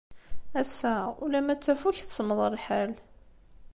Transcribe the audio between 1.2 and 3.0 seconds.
ula ma d tafukt, semmeḍ lḥal.